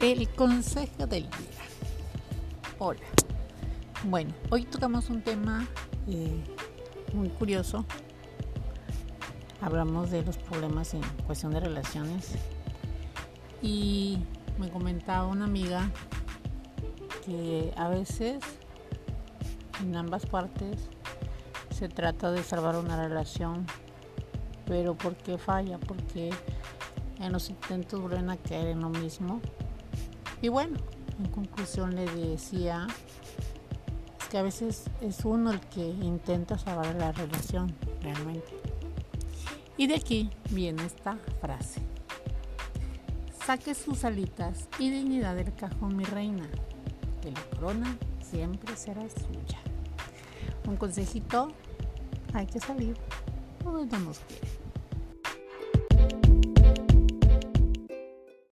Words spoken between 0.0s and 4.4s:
El consejo del día. Hola. Bueno,